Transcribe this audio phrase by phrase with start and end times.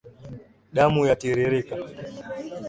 [0.75, 1.75] Damu yatiririka